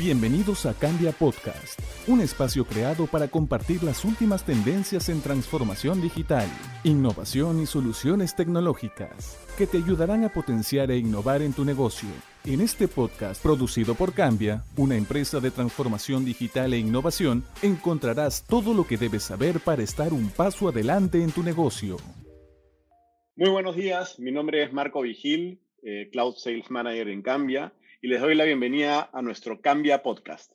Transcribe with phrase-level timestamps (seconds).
[0.00, 6.48] Bienvenidos a Cambia Podcast, un espacio creado para compartir las últimas tendencias en transformación digital,
[6.84, 12.08] innovación y soluciones tecnológicas que te ayudarán a potenciar e innovar en tu negocio.
[12.46, 18.72] En este podcast producido por Cambia, una empresa de transformación digital e innovación, encontrarás todo
[18.72, 21.98] lo que debes saber para estar un paso adelante en tu negocio.
[23.36, 28.08] Muy buenos días, mi nombre es Marco Vigil, eh, Cloud Sales Manager en Cambia y
[28.08, 30.52] les doy la bienvenida a nuestro Cambia Podcast.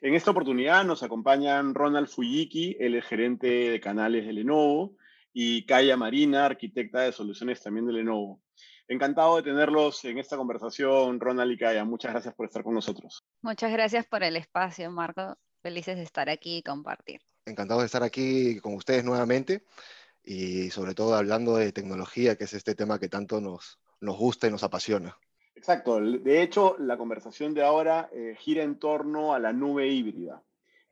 [0.00, 4.96] En esta oportunidad nos acompañan Ronald Fujiki, el gerente de canales de Lenovo,
[5.32, 8.40] y Kaya Marina, arquitecta de soluciones también de Lenovo.
[8.88, 11.84] Encantado de tenerlos en esta conversación, Ronald y Kaya.
[11.84, 13.22] Muchas gracias por estar con nosotros.
[13.42, 15.36] Muchas gracias por el espacio, Marco.
[15.62, 17.20] Felices de estar aquí y compartir.
[17.44, 19.64] Encantado de estar aquí con ustedes nuevamente
[20.24, 24.46] y sobre todo hablando de tecnología, que es este tema que tanto nos, nos gusta
[24.46, 25.16] y nos apasiona.
[25.56, 26.00] Exacto.
[26.00, 30.42] De hecho, la conversación de ahora eh, gira en torno a la nube híbrida.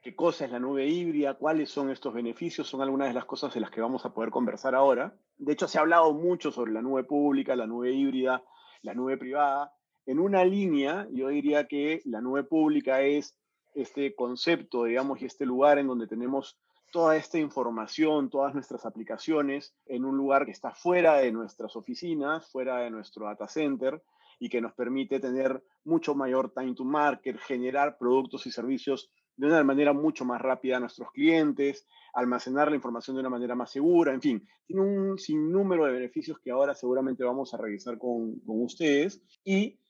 [0.00, 1.34] ¿Qué cosa es la nube híbrida?
[1.34, 2.66] ¿Cuáles son estos beneficios?
[2.66, 5.14] Son algunas de las cosas de las que vamos a poder conversar ahora.
[5.36, 8.42] De hecho, se ha hablado mucho sobre la nube pública, la nube híbrida,
[8.82, 9.72] la nube privada.
[10.06, 13.36] En una línea, yo diría que la nube pública es
[13.74, 16.58] este concepto, digamos, y este lugar en donde tenemos
[16.90, 22.50] toda esta información, todas nuestras aplicaciones en un lugar que está fuera de nuestras oficinas,
[22.50, 24.02] fuera de nuestro data center,
[24.38, 29.46] y que nos permite tener mucho mayor time to market, generar productos y servicios de
[29.46, 33.70] una manera mucho más rápida a nuestros clientes, almacenar la información de una manera más
[33.70, 38.38] segura, en fin, tiene un sinnúmero de beneficios que ahora seguramente vamos a revisar con,
[38.40, 39.80] con ustedes y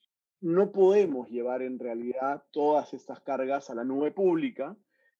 [0.40, 4.76] no podemos llevar en realidad todas estas cargas a la nube pública,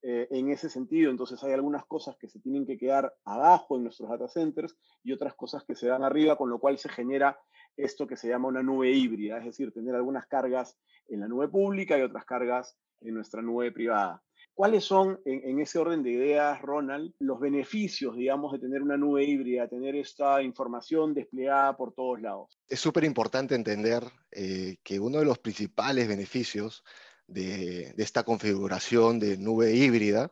[0.06, 1.10] eh, en ese sentido.
[1.10, 5.12] Entonces hay algunas cosas que se tienen que quedar abajo en nuestros data centers y
[5.12, 7.38] otras cosas que se dan arriba, con lo cual se genera
[7.76, 10.76] esto que se llama una nube híbrida, es decir, tener algunas cargas
[11.08, 14.22] en la nube pública y otras cargas en nuestra nube privada.
[14.54, 19.24] ¿Cuáles son, en, ese orden de ideas, Ronald, los beneficios, digamos, de tener una nube
[19.24, 22.56] híbrida, tener esta información desplegada por todos lados?
[22.68, 26.84] Es súper importante entender eh, que uno de los principales beneficios
[27.26, 30.30] de, esta configuración de nube híbrida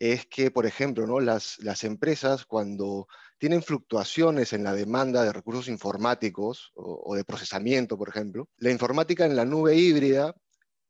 [0.00, 1.20] es que, por ejemplo, ¿no?
[1.20, 3.06] las, las empresas cuando
[3.38, 8.48] tienen fluctuaciones en la demanda de recursos informáticos o, de procesamiento, por ejemplo.
[8.56, 10.34] La informática en la nube híbrida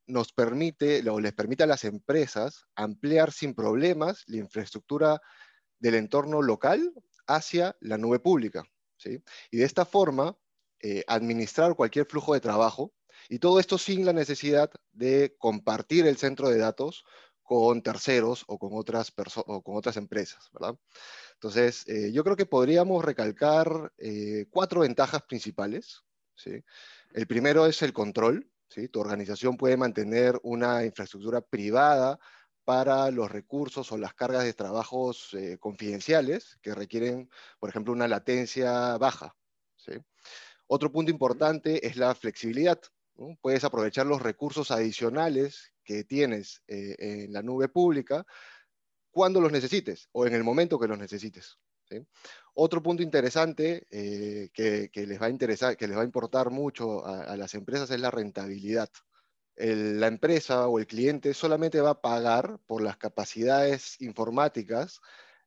[0.07, 5.21] nos permite o les permite a las empresas ampliar sin problemas la infraestructura
[5.79, 6.93] del entorno local
[7.27, 8.63] hacia la nube pública.
[8.97, 9.23] ¿sí?
[9.51, 10.37] Y de esta forma,
[10.81, 12.93] eh, administrar cualquier flujo de trabajo,
[13.29, 17.05] y todo esto sin la necesidad de compartir el centro de datos
[17.43, 19.13] con terceros o con otras,
[19.47, 20.77] o con otras empresas, ¿verdad?
[21.45, 26.03] Entonces, eh, yo creo que podríamos recalcar eh, cuatro ventajas principales.
[26.35, 26.65] ¿sí?
[27.13, 28.51] El primero es el control.
[28.71, 28.89] ¿sí?
[28.89, 32.19] Tu organización puede mantener una infraestructura privada
[32.65, 37.29] para los recursos o las cargas de trabajos eh, confidenciales que requieren,
[37.59, 39.37] por ejemplo, una latencia baja.
[39.77, 39.93] ¿sí?
[40.67, 42.81] Otro punto importante es la flexibilidad.
[43.43, 48.25] Puedes aprovechar los recursos adicionales que tienes en la nube pública
[49.15, 51.57] cuando los necesites o en el momento que los necesites.
[52.55, 57.07] Otro punto interesante eh, que, les va a interesar, que les va a importar mucho
[57.07, 58.91] a, las empresas es la rentabilidad.
[59.57, 65.01] la empresa o el cliente solamente va a pagar por las capacidades informáticas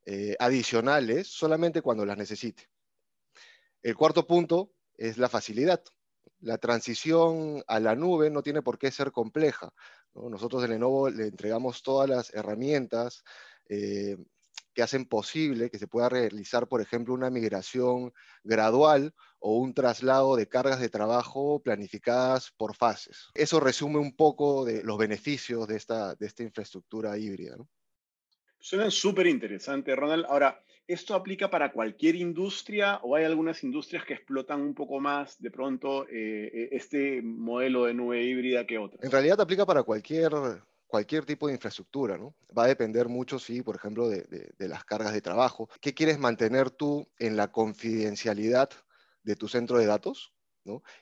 [0.06, 2.70] eh, adicionales solamente cuando las necesite.
[3.84, 5.84] El cuarto punto es la facilidad.
[6.40, 9.74] La transición a la nube no tiene por qué ser compleja.
[10.14, 13.24] Nosotros en Lenovo le entregamos todas las herramientas
[13.70, 14.18] eh,
[14.78, 18.14] que hacen posible que se pueda realizar, por ejemplo, una migración
[18.44, 23.30] gradual o un traslado de cargas de trabajo planificadas por fases.
[23.34, 27.58] Eso resume un poco de los beneficios de esta, de esta infraestructura híbrida.
[27.58, 27.68] ¿no?
[28.60, 30.26] Suena súper interesante, Ronald.
[30.30, 35.42] Ahora, ¿esto aplica para cualquier industria o hay algunas industrias que explotan un poco más
[35.42, 39.04] de pronto eh, e, este modelo de nube híbrida que otras?
[39.04, 40.32] En realidad aplica para cualquier
[40.88, 42.18] cualquier tipo de infraestructura.
[42.58, 45.70] Va a depender mucho, sí, por ejemplo, de, las cargas de trabajo.
[45.82, 48.70] ¿Qué quieres mantener tú en la confidencialidad
[49.24, 50.34] de tu centro de datos?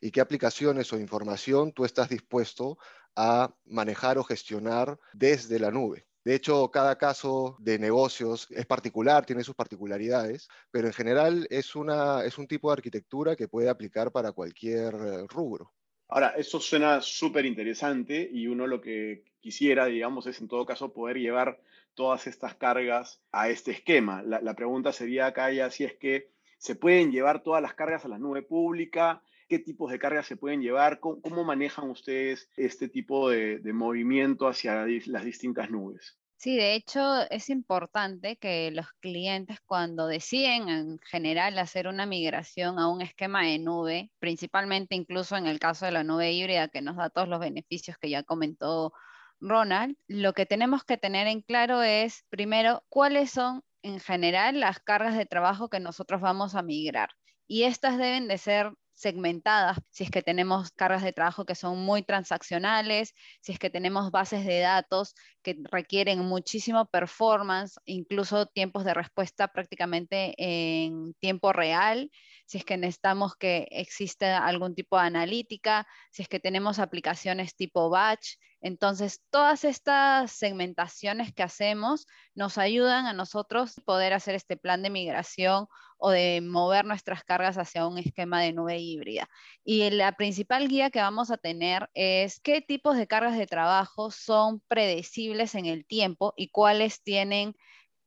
[0.02, 2.78] ¿Y qué aplicaciones o información tú estás dispuesto
[3.16, 6.08] a manejar o gestionar desde la nube?
[6.24, 11.76] De hecho, cada caso de negocios es particular, tiene sus particularidades, pero en general es
[11.76, 15.72] un tipo de arquitectura que puede aplicar para cualquier eh, rubro.
[16.07, 20.94] Ahora, eso suena súper interesante y uno lo que quisiera, digamos, es en todo caso
[20.94, 21.60] poder llevar
[21.96, 24.22] todas estas cargas a este esquema.
[24.22, 28.07] La, pregunta sería acá ya si es que se pueden llevar todas las cargas a
[28.07, 33.30] la nube pública, qué tipos de cargas se pueden llevar, cómo, manejan ustedes este tipo
[33.30, 36.18] de, de movimiento hacia las distintas nubes.
[36.45, 42.77] Sí, de hecho es importante que los clientes cuando deciden en general hacer una migración
[42.77, 46.83] a un esquema de nube, principalmente incluso en el caso de la nube híbrida que
[46.83, 48.94] nos da todos los beneficios que ya comentó
[49.39, 54.80] Ronald, lo que tenemos que tener en claro es primero cuáles son en general las
[54.80, 57.09] cargas de trabajo que nosotros vamos a migrar.
[57.47, 61.77] Y estas deben de ser segmentadas, si es que tenemos cargas de trabajo que son
[61.80, 65.13] muy transaccionales, si es que tenemos bases de datos
[65.44, 72.09] que requieren muchísimo performance, incluso tiempos de respuesta prácticamente en tiempo real,
[72.45, 77.56] si es que necesitamos que exista algún tipo de analítica, si es que tenemos aplicaciones
[77.56, 78.38] tipo batch.
[78.62, 84.89] Entonces, todas estas segmentaciones que hacemos nos ayudan a nosotros poder hacer este plan de
[84.89, 89.30] migración o de mover nuestras cargas hacia un esquema de nube híbrida.
[89.63, 94.12] Y la principal guía que vamos a tener es qué tipos de cargas de trabajo
[94.12, 97.56] son predecibles en el tiempo y cuáles tienen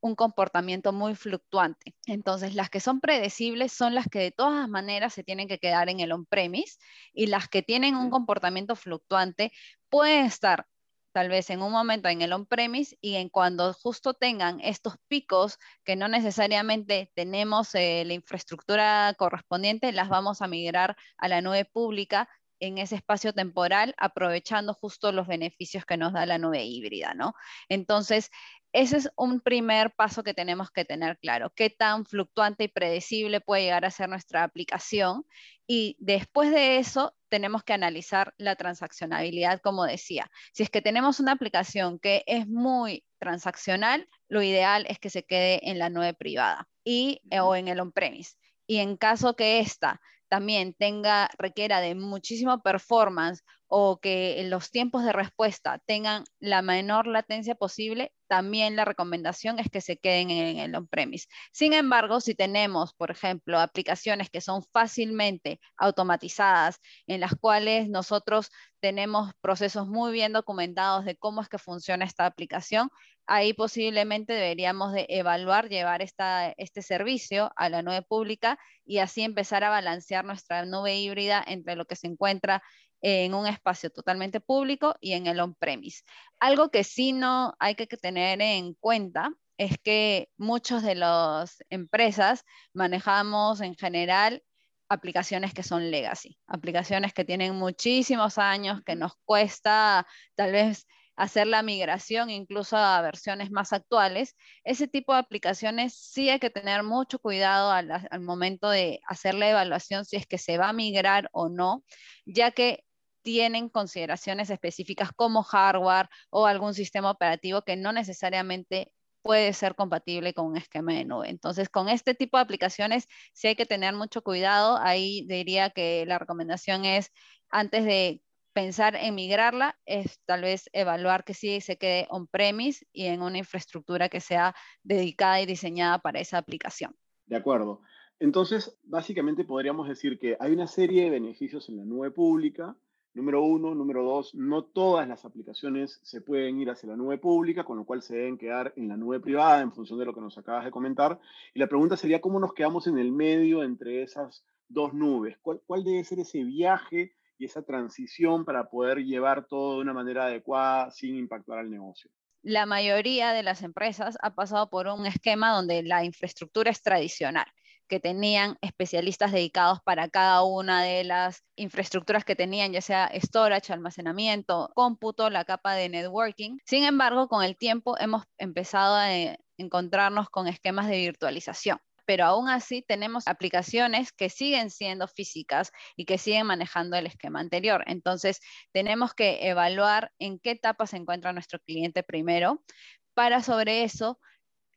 [0.01, 1.95] un comportamiento muy fluctuante.
[2.07, 5.89] Entonces, las que son predecibles son las que de todas maneras se tienen que quedar
[5.89, 6.79] en el on-premise
[7.13, 9.53] y las que tienen un comportamiento fluctuante
[9.89, 10.67] pueden estar
[11.13, 15.59] tal vez en un momento en el on-premise y en cuando justo tengan estos picos
[15.85, 21.65] que no necesariamente tenemos eh, la infraestructura correspondiente, las vamos a migrar a la nube
[21.65, 22.29] pública
[22.61, 27.35] en ese espacio temporal, aprovechando justo los beneficios que nos da la nube híbrida, ¿no?
[27.69, 28.31] Entonces,
[28.73, 33.41] ese es un primer paso que tenemos que tener claro, qué tan fluctuante y predecible
[33.41, 35.25] puede llegar a ser nuestra aplicación.
[35.67, 40.31] Y después de eso, tenemos que analizar la transaccionabilidad, como decía.
[40.53, 45.25] Si es que tenemos una aplicación que es muy transaccional, lo ideal es que se
[45.25, 48.37] quede en la nube privada y, o en el on-premise.
[48.67, 55.05] Y en caso que esta también tenga, requiera de muchísimo performance o que los tiempos
[55.05, 60.59] de respuesta tengan la menor latencia posible, también la recomendación es que se queden en
[60.59, 61.29] el on-premise.
[61.53, 68.51] Sin embargo, si tenemos, por ejemplo, aplicaciones que son fácilmente automatizadas, en las cuales nosotros
[68.81, 72.89] tenemos procesos muy bien documentados de cómo es que funciona esta aplicación,
[73.27, 79.23] ahí posiblemente deberíamos de evaluar llevar esta, este servicio a la nube pública y así
[79.23, 82.63] empezar a balancear nuestra nube híbrida entre lo que se encuentra
[83.01, 86.03] en un espacio totalmente público y en el on-premise.
[86.41, 92.45] Algo que sí no hay que tener en cuenta es que muchas de las empresas
[92.73, 94.43] manejamos en general
[94.89, 100.87] aplicaciones que son legacy, aplicaciones que tienen muchísimos años, que nos cuesta tal vez
[101.19, 104.37] hacer la migración incluso a versiones más actuales.
[104.65, 109.35] Ese tipo de aplicaciones sí hay que tener mucho cuidado al, al momento de hacer
[109.35, 111.85] la evaluación si es que se va a migrar o no,
[112.25, 112.85] ya que
[113.23, 118.93] tienen consideraciones específicas como hardware o algún sistema operativo que no necesariamente
[119.23, 121.29] puede ser compatible con un esquema de nube.
[121.29, 124.79] Entonces, con este tipo de aplicaciones sí hay que tener mucho cuidado.
[124.79, 127.13] Ahí diría que la recomendación es,
[127.51, 128.23] antes de
[128.53, 133.39] pensar en migrarla, es tal vez evaluar que sí se quede on-premise y en una
[133.39, 136.97] infraestructura que sea dedicada y diseñada para esa aplicación.
[137.27, 137.83] De acuerdo.
[138.21, 142.77] Entonces, básicamente podríamos decir que hay una serie de beneficios en la nube pública,
[143.19, 147.65] Número uno, número dos, no todas las aplicaciones se pueden ir hacia la nube pública,
[147.65, 150.21] con lo cual se deben quedar en la nube privada en función de lo que
[150.21, 151.19] nos acabas de comentar.
[151.53, 155.37] Y la pregunta sería, ¿cómo nos quedamos en el medio entre esas dos nubes?
[155.43, 159.95] ¿Cuál, cuál debe ser ese viaje y esa transición para poder llevar todo de una
[159.95, 162.13] manera adecuada sin impactar al negocio?
[162.43, 167.47] La mayoría de las empresas ha pasado por un esquema donde la infraestructura es tradicional
[167.89, 173.73] que tenían especialistas dedicados para cada una de las infraestructuras que tenían, ya sea storage,
[173.73, 176.59] almacenamiento, cómputo, la capa de networking.
[176.65, 181.79] Sin embargo, con el tiempo hemos empezado a eh, encontrarnos con esquemas de virtualización
[182.09, 187.41] pero aún así tenemos aplicaciones que siguen siendo físicas y que siguen manejando el esquema
[187.41, 187.85] anterior.
[187.87, 188.41] Entonces,
[188.73, 192.65] tenemos que evaluar en qué etapa se encuentra nuestro cliente primero
[193.13, 194.19] para sobre eso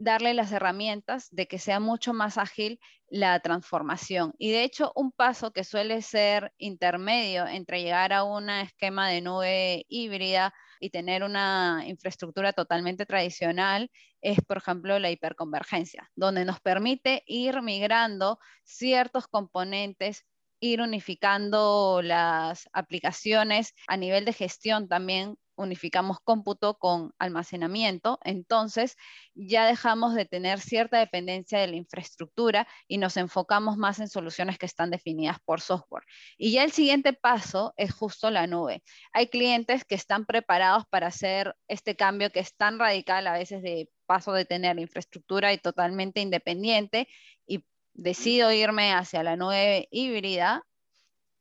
[0.02, 4.34] darle las herramientas de que sea mucho más ágil la transformación.
[4.38, 9.22] Y de hecho, un paso que suele ser intermedio entre llegar a un esquema de
[9.22, 13.92] nube híbrida y tener una infraestructura totalmente tradicional
[14.22, 20.26] es, por ejemplo, la hiperconvergencia, donde nos permite ir migrando ciertos componentes
[20.62, 28.98] ir unificando las aplicaciones a nivel de gestión también unificamos cómputo con almacenamiento, entonces
[29.34, 34.58] ya dejamos de tener cierta dependencia de la infraestructura y nos enfocamos más en soluciones
[34.58, 36.04] que están definidas por software.
[36.38, 38.84] Y ya el siguiente paso es justo la nube.
[39.14, 43.62] Hay clientes que están preparados para hacer este cambio que es tan radical a veces
[43.62, 47.08] de paso de tener infraestructura y totalmente independiente
[47.46, 50.64] y decido irme hacia la nube híbrida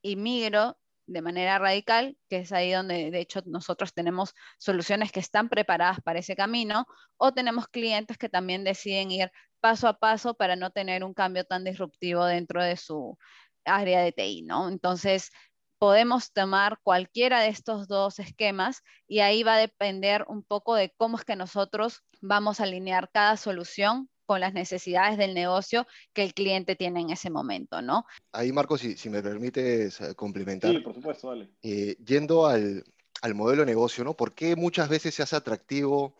[0.01, 0.77] y migro
[1.11, 5.99] de manera radical, que es ahí donde de hecho nosotros tenemos soluciones que están preparadas
[6.01, 6.85] para ese camino,
[7.17, 11.43] o tenemos clientes que también deciden ir paso a paso para no tener un cambio
[11.45, 13.17] tan disruptivo dentro de su
[13.65, 14.69] área de TI, ¿no?
[14.69, 15.31] Entonces,
[15.77, 20.93] podemos tomar cualquiera de estos dos esquemas y ahí va a depender un poco de
[20.95, 26.23] cómo es que nosotros vamos a alinear cada solución con las necesidades del negocio que
[26.23, 28.05] el cliente tiene en ese momento, ¿no?
[28.31, 30.71] Ahí, Marco, si, si me permites eh, complementar.
[30.71, 31.49] Sí, por supuesto, vale.
[31.61, 32.81] Eh, yendo al,
[33.23, 34.15] al, modelo de negocio, ¿no?
[34.15, 36.15] ¿Por qué muchas veces se hace atractivo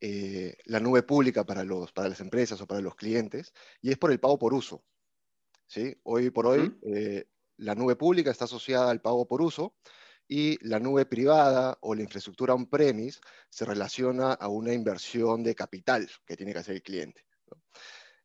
[0.00, 3.54] eh, la nube pública para, los, para las empresas o para los clientes?
[3.80, 4.82] Y es por el pago por uso.
[5.68, 5.96] ¿sí?
[6.02, 7.26] Hoy por hoy, eh,
[7.58, 9.76] la nube pública está asociada al pago por uso
[10.26, 16.10] y la nube privada o la infraestructura on-premise se relaciona a una inversión de capital
[16.26, 17.24] que tiene que hacer el cliente.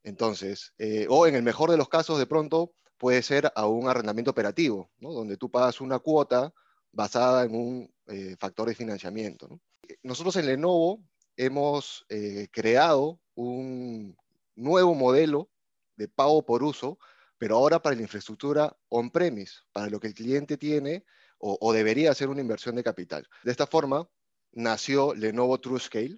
[0.03, 3.88] Entonces, eh, o en el mejor de los casos, de pronto puede ser a un
[3.88, 6.53] arrendamiento operativo, donde tú pagas una cuota
[6.91, 9.60] basada en un eh, factor de financiamiento.
[10.03, 11.03] Nosotros en Lenovo
[11.36, 14.17] hemos eh, creado un
[14.55, 15.50] nuevo modelo
[15.96, 16.98] de pago por uso,
[17.38, 21.05] pero ahora para la infraestructura on-premise, para lo que el cliente tiene
[21.38, 23.27] o, o debería hacer una inversión de capital.
[23.43, 24.10] De esta forma,
[24.51, 26.17] nació Lenovo TrueScale,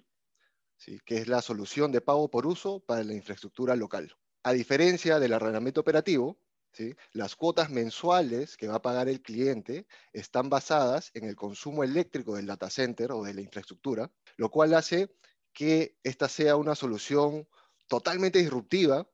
[1.04, 4.14] que es la solución de pago por uso para la infraestructura local.
[4.42, 6.38] A diferencia del arrendamiento operativo,
[6.72, 6.94] ¿sí?
[7.12, 12.36] las cuotas mensuales que va a pagar el cliente están basadas en el consumo eléctrico
[12.36, 15.14] del data center o de la infraestructura, lo cual hace
[15.52, 17.46] que esta sea una solución
[17.86, 19.06] totalmente disruptiva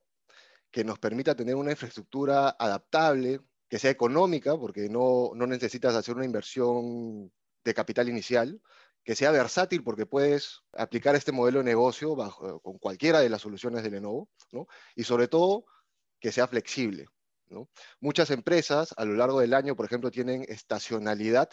[0.71, 6.15] que nos permita tener una infraestructura adaptable, que sea económica, porque no, no necesitas hacer
[6.15, 7.31] una inversión
[7.63, 8.61] de capital inicial,
[9.07, 13.41] que sea versátil porque puedes aplicar este modelo de negocio bajo, con cualquiera de las
[13.41, 14.67] soluciones de Lenovo, ¿no?
[14.97, 15.63] y sobre todo
[16.19, 17.05] que sea flexible.
[17.47, 17.69] ¿no?
[18.01, 21.49] Muchas empresas a lo largo del año, por ejemplo, tienen estacionalidad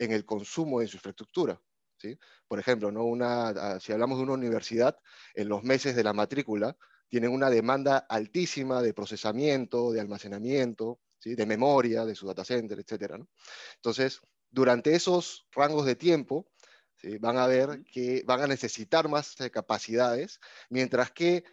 [0.00, 1.62] en el consumo de su infraestructura.
[1.96, 2.18] ¿sí?
[2.48, 3.04] Por ejemplo, ¿no?
[3.04, 4.98] una, ah, si hablamos de una universidad,
[5.34, 11.36] en los meses de la matrícula tienen una demanda altísima de procesamiento, de almacenamiento, ¿sí?
[11.36, 13.12] de memoria, de su data center, etc.
[13.16, 13.28] ¿no?
[13.76, 14.20] Entonces,
[14.50, 16.48] durante esos rangos de tiempo,
[17.20, 21.44] van a ver que van a necesitar más eh, capacidades, mientras que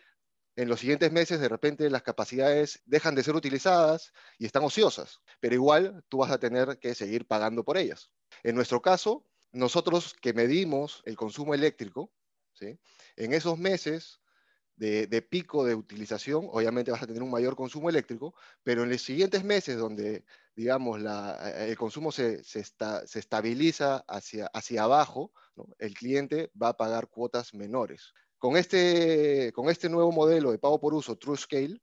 [0.56, 5.22] en los siguientes meses de repente las capacidades dejan de ser utilizadas y están ociosas,
[5.40, 8.12] pero igual tú vas a tener que seguir pagando por ellas.
[8.44, 12.12] En nuestro caso, nosotros que medimos el consumo eléctrico,
[13.16, 14.22] en esos meses
[14.76, 18.90] de, de, pico de utilización, obviamente vas a tener un mayor consumo eléctrico, pero en
[18.90, 20.24] los siguientes meses donde
[20.56, 25.32] digamos, la, el consumo se, se, se estabiliza hacia, hacia abajo,
[25.80, 28.14] el cliente va a pagar cuotas menores.
[28.38, 31.80] Con este, con este nuevo modelo de pago por uso TrueScale,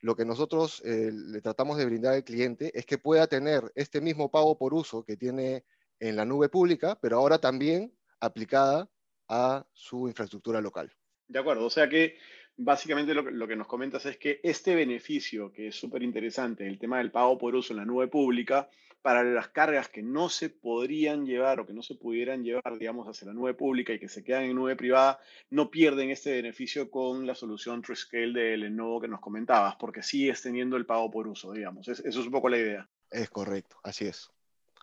[0.00, 4.00] lo que nosotros eh, le tratamos de brindar al cliente es que pueda tener este
[4.00, 5.64] mismo pago por uso que tiene
[5.98, 8.90] en la nube pública, pero ahora también aplicada
[9.28, 10.92] a su infraestructura local.
[11.28, 12.16] De acuerdo, o sea que
[12.60, 16.78] básicamente lo, lo, que nos comentas es que este beneficio, que es súper interesante, el
[16.78, 18.68] tema del pago por uso en la nube pública,
[19.02, 23.08] para las cargas que no se podrían llevar o que no se pudieran llevar, digamos,
[23.08, 26.90] hacia la nube pública y que se quedan en nube privada, no pierden este beneficio
[26.90, 31.26] con la solución TrueScale de Lenovo que nos comentabas, porque sigues teniendo el pago por
[31.26, 31.88] uso, digamos.
[31.88, 32.88] Es, eso es un poco la idea.
[33.10, 34.30] Es correcto, así es.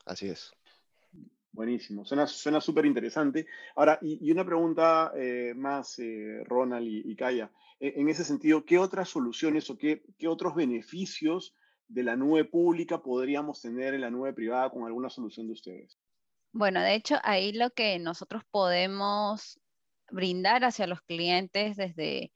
[0.05, 0.57] Así es.
[1.58, 3.48] Buenísimo, suena súper interesante.
[3.76, 7.50] Ahora, y, una pregunta eh, más, eh, Ronald y, Kaya.
[7.80, 11.56] E, en ese sentido, ¿qué otras soluciones o qué, qué otros beneficios
[11.88, 15.98] de la nube pública podríamos tener en la nube privada con alguna solución de ustedes?
[16.52, 19.60] Bueno, de hecho, ahí lo que nosotros podemos
[20.12, 22.32] brindar hacia los clientes desde,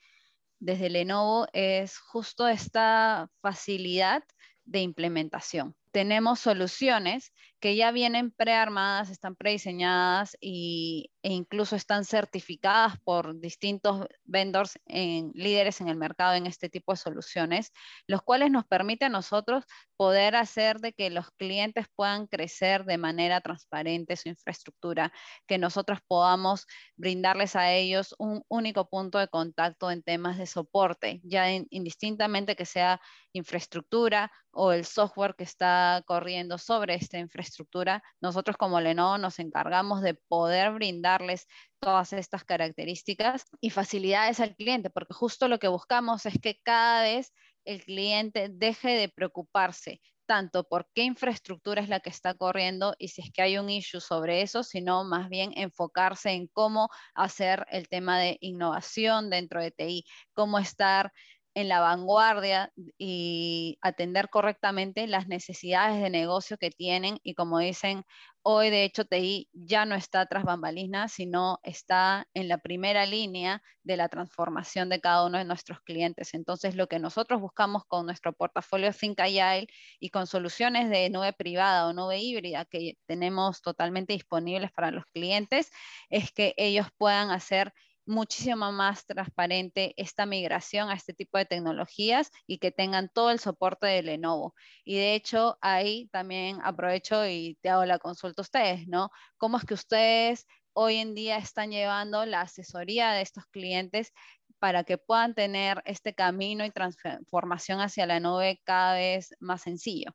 [0.57, 4.23] desde Lenovo es justo esta facilidad
[4.65, 12.99] de implementación tenemos soluciones que ya vienen prearmadas, están prediseñadas y, e incluso están certificadas
[13.03, 17.71] por distintos vendors en, líderes en el mercado en este tipo de soluciones,
[18.07, 22.97] los cuales nos permiten a nosotros poder hacer de que los clientes puedan crecer de
[22.97, 25.13] manera transparente su infraestructura,
[25.45, 31.21] que nosotros podamos brindarles a ellos un único punto de contacto en temas de soporte,
[31.23, 32.99] ya indistintamente que sea
[33.33, 40.01] infraestructura o el software que está corriendo sobre esta infraestructura, nosotros como Lenovo nos encargamos
[40.01, 41.47] de poder brindarles
[41.79, 47.03] todas estas características y facilidades al cliente, porque justo lo que buscamos es que cada
[47.03, 47.33] vez
[47.65, 53.09] el cliente deje de preocuparse tanto por qué infraestructura es la que está corriendo y
[53.09, 57.65] si es que hay un issue sobre eso, sino más bien enfocarse en cómo hacer
[57.69, 61.11] el tema de innovación dentro de TI, cómo estar
[61.53, 68.03] en la vanguardia y atender correctamente las necesidades de negocio que tienen y como dicen,
[68.43, 73.61] hoy de hecho TI ya no está tras bambalinas, sino está en la primera línea
[73.83, 76.33] de la transformación de cada uno de nuestros clientes.
[76.33, 79.67] Entonces, lo que nosotros buscamos con nuestro portafolio Think Agile
[79.99, 85.05] y con soluciones de nube privada o nube híbrida que tenemos totalmente disponibles para los
[85.13, 85.69] clientes,
[86.09, 87.73] es que ellos puedan hacer
[88.05, 93.39] muchísimo más transparente esta migración a este tipo de tecnologías y que tengan todo el
[93.39, 94.53] soporte de Lenovo.
[94.83, 99.09] Y de hecho, ahí también aprovecho y te hago la consulta a ustedes, ¿no?
[99.37, 104.11] ¿Cómo es que ustedes hoy en día están llevando la asesoría de estos clientes
[104.59, 110.11] para que puedan tener este camino y transformación hacia la nube cada vez más sencillo?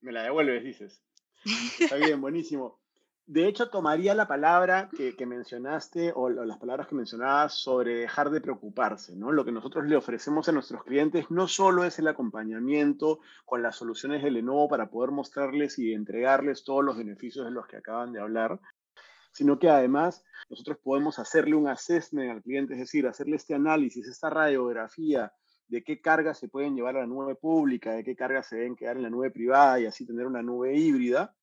[0.00, 1.02] Me la devuelves, dices.
[1.80, 2.81] Está bien, buenísimo.
[3.32, 8.42] De hecho, tomaría la palabra que, mencionaste o, las palabras que mencionabas sobre dejar de
[8.42, 9.32] preocuparse, ¿no?
[9.32, 13.76] Lo que nosotros le ofrecemos a nuestros clientes no solo es el acompañamiento con las
[13.76, 18.12] soluciones de Lenovo para poder mostrarles y entregarles todos los beneficios de los que acaban
[18.12, 18.60] de hablar,
[19.32, 24.06] sino que además nosotros podemos hacerle un assessment al cliente, es decir, hacerle este análisis,
[24.08, 25.32] esta radiografía
[25.68, 28.76] de qué cargas se pueden llevar a la nube pública, de qué cargas se deben
[28.76, 31.34] quedar en la nube privada y así tener una nube híbrida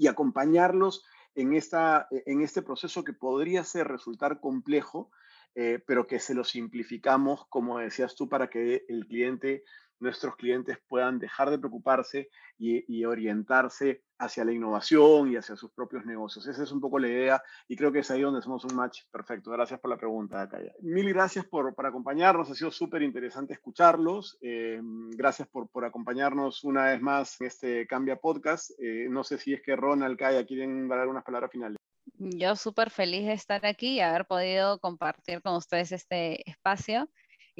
[0.00, 1.04] y acompañarlos
[1.34, 5.10] en, esta, e, en este proceso que podría ser resultar complejo,
[5.54, 9.62] eh, pero que se lo simplificamos, como decías tú, para que el cliente
[10.00, 12.28] nuestros clientes puedan dejar de preocuparse
[12.58, 16.46] y, orientarse hacia la innovación y hacia sus propios negocios.
[16.46, 19.02] Esa es un poco la idea y creo que es ahí donde somos un match
[19.10, 19.50] perfecto.
[19.50, 20.72] Gracias por la pregunta, Kaya.
[20.82, 24.36] Mil gracias por, acompañarnos, ha sido súper interesante escucharlos.
[24.42, 28.72] Eh, gracias por, por, acompañarnos una vez más en este Cambia Podcast.
[28.78, 31.78] Eh, no sé si es que Ronald, Kaya quieren dar algunas palabras finales.
[32.18, 37.08] Yo súper feliz de estar aquí y haber podido compartir con ustedes este espacio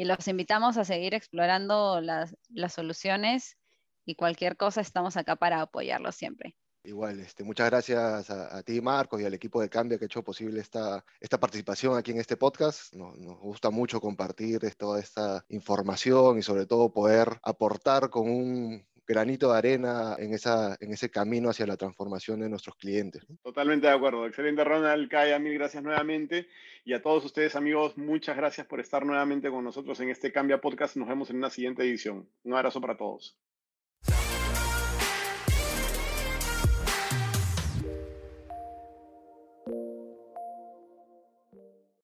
[0.00, 2.34] y los invitamos a seguir explorando las,
[2.72, 3.58] soluciones
[4.06, 6.56] y cualquier cosa estamos acá para apoyarlos siempre.
[6.84, 10.24] Igual, este, muchas gracias a, ti, Marcos, y al equipo de Cambia que ha hecho
[10.24, 12.94] posible esta, esta participación aquí en este podcast.
[12.94, 18.88] Nos, nos, gusta mucho compartir toda esta información y sobre todo poder aportar con un
[19.10, 23.26] granito de arena en, esa, en ese camino hacia la transformación de nuestros clientes.
[23.42, 24.24] Totalmente de acuerdo.
[24.26, 25.10] Excelente, Ronald.
[25.10, 26.46] Kaya, mil gracias nuevamente.
[26.84, 30.60] Y a todos ustedes, amigos, muchas gracias por estar nuevamente con nosotros en este Cambia
[30.60, 30.96] Podcast.
[30.96, 32.28] Nos vemos en una siguiente edición.
[32.44, 33.36] Un abrazo para todos.